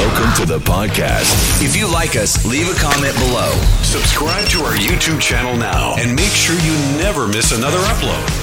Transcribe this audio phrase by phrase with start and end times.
[0.00, 1.62] Welcome to the podcast.
[1.62, 3.52] If you like us, leave a comment below.
[3.82, 8.39] Subscribe to our YouTube channel now and make sure you never miss another upload.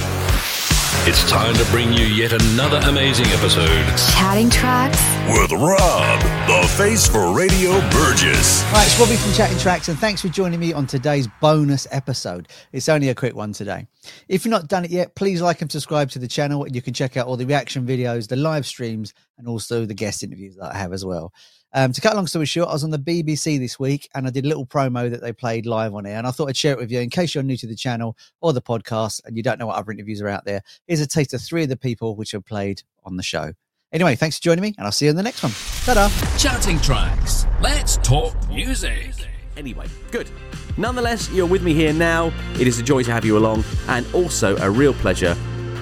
[1.10, 3.86] It's time to bring you yet another amazing episode
[4.18, 5.00] Chatting Tracks.
[5.26, 8.62] with Rob, the face for Radio Burgess.
[8.70, 12.48] Right, it's Robbie from Chatting Tracks, and thanks for joining me on today's bonus episode.
[12.72, 13.86] It's only a quick one today.
[14.28, 16.82] If you've not done it yet, please like and subscribe to the channel, and you
[16.82, 20.56] can check out all the reaction videos, the live streams, and also the guest interviews
[20.56, 21.32] that I have as well.
[21.74, 24.26] Um, to cut a long story short, I was on the BBC this week and
[24.26, 26.16] I did a little promo that they played live on air.
[26.16, 28.16] And I thought I'd share it with you in case you're new to the channel
[28.40, 30.62] or the podcast and you don't know what other interviews are out there.
[30.86, 33.52] Here's a taste of three of the people which have played on the show.
[33.92, 35.52] Anyway, thanks for joining me, and I'll see you in the next one.
[35.86, 36.36] Ta da!
[36.36, 37.46] Chatting Tracks.
[37.62, 39.14] Let's talk music.
[39.56, 40.30] Anyway, good.
[40.76, 42.30] Nonetheless, you're with me here now.
[42.60, 45.34] It is a joy to have you along, and also a real pleasure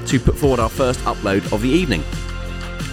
[0.06, 2.04] to put forward our first upload of the evening.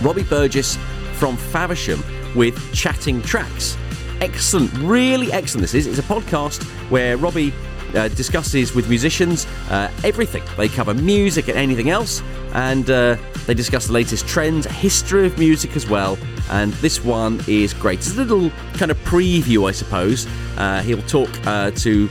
[0.02, 0.78] Robbie Burgess
[1.14, 2.04] from Faversham
[2.36, 3.78] with Chatting Tracks.
[4.22, 5.64] Excellent, really excellent.
[5.64, 5.88] This is.
[5.88, 7.54] It's a podcast where Robbie
[7.96, 10.44] uh, discusses with musicians uh, everything.
[10.58, 12.22] They cover music and anything else,
[12.54, 16.18] and uh, they discuss the latest trends, history of music as well.
[16.50, 18.00] And this one is great.
[18.00, 20.28] It's a little kind of preview, I suppose.
[20.58, 22.08] Uh, he'll talk uh, to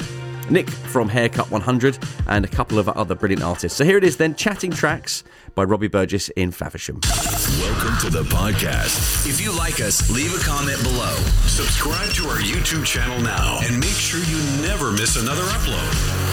[0.51, 3.77] Nick from Haircut 100 and a couple of other brilliant artists.
[3.79, 7.01] So here it is then Chatting Tracks by Robbie Burgess in Faversham.
[7.61, 9.27] Welcome to the podcast.
[9.27, 11.15] If you like us, leave a comment below.
[11.47, 16.33] Subscribe to our YouTube channel now and make sure you never miss another upload.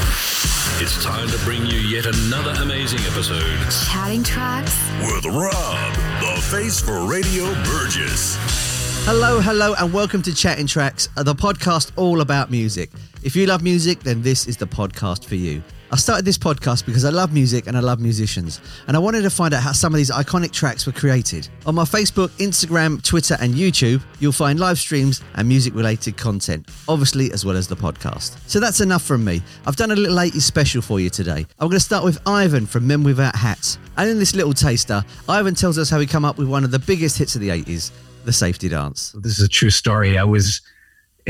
[0.81, 3.59] It's time to bring you yet another amazing episode
[3.91, 4.77] Chatting Tracks.
[5.01, 8.68] With Rob, the face for Radio Burgess.
[9.11, 12.91] Hello, hello, and welcome to Chatting Tracks, uh, the podcast all about music.
[13.23, 15.63] If you love music, then this is the podcast for you.
[15.91, 19.23] I started this podcast because I love music and I love musicians, and I wanted
[19.23, 21.49] to find out how some of these iconic tracks were created.
[21.65, 26.69] On my Facebook, Instagram, Twitter, and YouTube, you'll find live streams and music related content,
[26.87, 28.37] obviously, as well as the podcast.
[28.47, 29.41] So that's enough from me.
[29.65, 31.47] I've done a little 80s special for you today.
[31.57, 33.79] I'm going to start with Ivan from Men Without Hats.
[33.97, 36.69] And in this little taster, Ivan tells us how he come up with one of
[36.69, 37.91] the biggest hits of the 80s,
[38.25, 39.13] the safety dance.
[39.21, 40.17] this is a true story.
[40.17, 40.61] I was,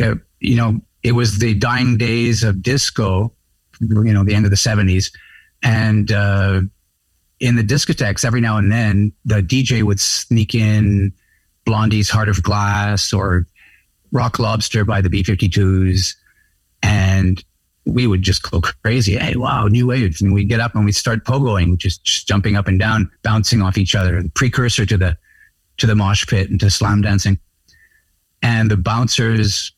[0.02, 3.32] uh, you know, it was the dying days of disco,
[3.80, 5.12] you know, the end of the 70s.
[5.64, 6.62] And uh,
[7.40, 11.14] in the discotheques, every now and then, the DJ would sneak in
[11.66, 13.46] Blondie's Heart of Glass or
[14.12, 16.16] Rock Lobster by the B 52s.
[16.84, 17.44] And
[17.86, 19.18] we would just go crazy.
[19.18, 20.18] Hey, wow, new wave.
[20.22, 23.62] And we'd get up and we'd start pogoing, just, just jumping up and down, bouncing
[23.62, 25.18] off each other, the precursor to the
[25.80, 27.40] to the mosh pit and to slam dancing.
[28.42, 29.74] And the bouncers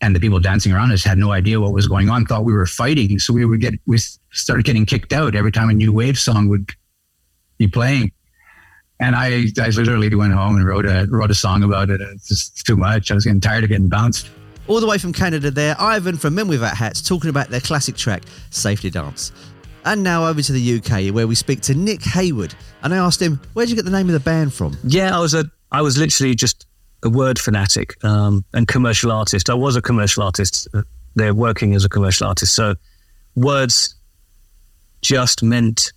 [0.00, 2.52] and the people dancing around us had no idea what was going on, thought we
[2.52, 3.18] were fighting.
[3.18, 3.98] So we would get, we
[4.32, 6.70] started getting kicked out every time a new wave song would
[7.56, 8.12] be playing.
[9.00, 12.00] And I, I literally went home and wrote a, wrote a song about it.
[12.00, 13.10] It's just too much.
[13.10, 14.30] I was getting tired of getting bounced.
[14.66, 17.96] All the way from Canada there, Ivan from Men Without Hats talking about their classic
[17.96, 19.32] track, Safety Dance.
[19.84, 22.54] And now over to the UK where we speak to Nick Heyward.
[22.82, 24.76] And I asked him, where'd you get the name of the band from?
[24.84, 26.66] Yeah, I was a I was literally just
[27.02, 29.50] a word fanatic um, and commercial artist.
[29.50, 30.68] I was a commercial artist.
[30.72, 30.82] Uh,
[31.14, 32.74] They're working as a commercial artist, so
[33.34, 33.94] words
[35.02, 35.92] just meant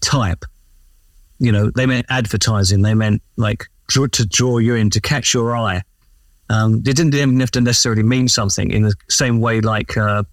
[0.00, 0.44] type.
[1.38, 2.82] You know, they meant advertising.
[2.82, 5.82] They meant like draw, to draw you in, to catch your eye.
[6.50, 10.24] Um, they didn't even have to necessarily mean something in the same way like uh,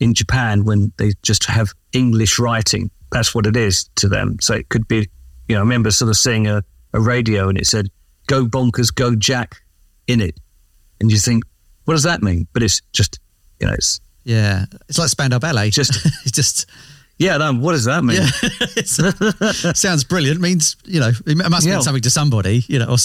[0.00, 2.90] in Japan when they just have English writing.
[3.12, 4.38] That's what it is to them.
[4.40, 5.08] So it could be,
[5.48, 6.62] you know, I remember sort of seeing a,
[6.92, 7.88] a radio and it said,
[8.26, 9.56] go bonkers, go Jack
[10.06, 10.38] in it.
[11.00, 11.44] And you think,
[11.84, 12.46] what does that mean?
[12.52, 13.18] But it's just,
[13.60, 15.70] you know, it's Yeah, it's like Spandau Ballet.
[15.70, 16.66] Just- it's just
[17.18, 18.16] yeah, no, what does that mean?
[18.16, 20.40] yeah, sounds brilliant.
[20.40, 21.80] Means you know it must mean Yeah.
[21.80, 22.64] something to somebody.
[22.66, 22.96] You know, or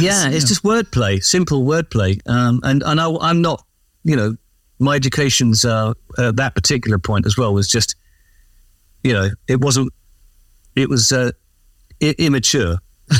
[0.00, 2.20] yeah, it's just wordplay, simple wordplay.
[2.28, 3.64] Um, and and I, I'm not,
[4.02, 4.36] you know,
[4.82, 7.94] my education's uh, at that particular point as well was just,
[9.02, 9.92] you know, it wasn't,
[10.76, 11.32] it was uh,
[12.02, 12.78] I- immature.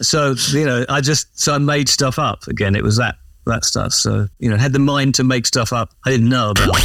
[0.00, 2.74] so you know, I just so I made stuff up again.
[2.76, 3.16] It was that
[3.46, 3.92] that stuff.
[3.92, 5.90] So you know, had the mind to make stuff up.
[6.06, 6.76] I didn't know about.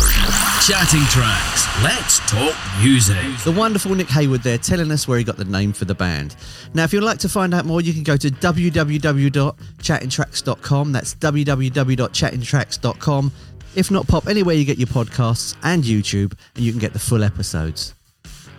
[0.65, 1.67] Chatting Tracks.
[1.83, 3.17] Let's talk music.
[3.43, 6.37] The wonderful Nick Heyward there telling us where he got the name for the band.
[6.73, 10.91] Now, if you'd like to find out more, you can go to www.chattingtracks.com.
[10.93, 13.31] That's www.chattingtracks.com.
[13.75, 16.99] If not, pop anywhere you get your podcasts and YouTube, and you can get the
[16.99, 17.95] full episodes.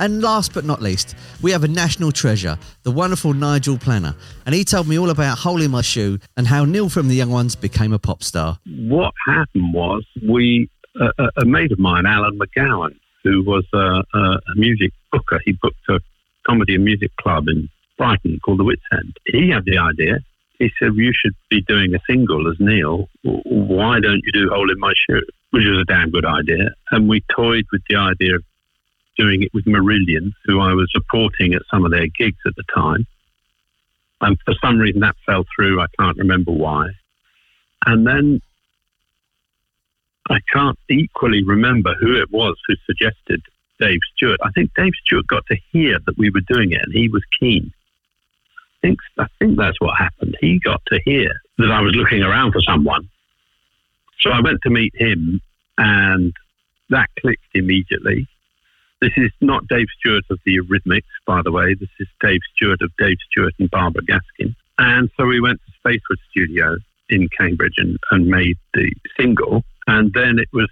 [0.01, 4.17] And last but not least, we have a national treasure, the wonderful Nigel Planer.
[4.45, 7.15] And he told me all about Hole in My Shoe and how Neil from the
[7.15, 8.59] Young Ones became a pop star.
[8.67, 10.69] What happened was we,
[11.01, 15.89] uh, a mate of mine, Alan McGowan, who was a, a music booker, he booked
[15.89, 16.01] a
[16.45, 19.17] comedy and music club in Brighton called the Wits End.
[19.27, 20.19] He had the idea.
[20.59, 23.09] He said, You should be doing a single as Neil.
[23.23, 25.23] Why don't you do Hole in My Shoe?
[25.51, 26.71] Which was a damn good idea.
[26.91, 28.45] And we toyed with the idea of
[29.17, 32.65] doing it with Marillion, who I was supporting at some of their gigs at the
[32.75, 33.07] time.
[34.21, 35.81] And for some reason that fell through.
[35.81, 36.91] I can't remember why.
[37.87, 38.41] And then
[40.31, 43.43] I can't equally remember who it was who suggested
[43.79, 44.41] Dave Stewart.
[44.43, 47.23] I think Dave Stewart got to hear that we were doing it and he was
[47.39, 47.73] keen.
[48.85, 50.37] I think, I think that's what happened.
[50.41, 53.09] He got to hear that I was looking around for someone.
[54.21, 55.41] So I went to meet him
[55.79, 56.35] and
[56.91, 58.29] that clicked immediately.
[59.01, 61.75] This is not Dave Stewart of the Eurythmics, by the way.
[61.75, 64.55] This is Dave Stewart of Dave Stewart and Barbara Gaskin.
[64.79, 66.77] And so we went to Spaceward Studio
[67.09, 69.63] in Cambridge and, and made the single.
[69.87, 70.69] And then it was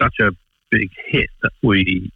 [0.00, 0.30] such a
[0.70, 2.12] big hit that we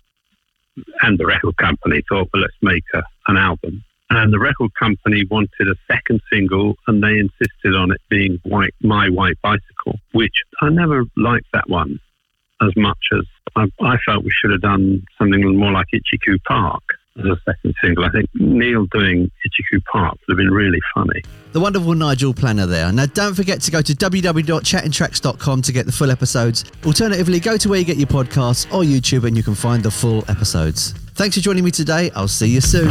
[1.03, 3.83] and the record company thought, well, let's make a, an album.
[4.11, 8.75] And the record company wanted a second single, and they insisted on it being white,
[8.83, 11.99] My White Bicycle, which I never liked that one
[12.62, 13.25] as much as
[13.56, 16.83] I, I felt we should have done something more like Itchy Park
[17.19, 18.05] as a second single.
[18.05, 21.23] I think Neil doing Itchy Park would have been really funny.
[21.53, 22.91] The wonderful Nigel Planer there.
[22.93, 26.65] Now, don't forget to go to www.chattingtracks.com to get the full episodes.
[26.85, 29.91] Alternatively, go to where you get your podcasts or YouTube and you can find the
[29.91, 30.93] full episodes.
[31.15, 32.11] Thanks for joining me today.
[32.15, 32.91] I'll see you soon.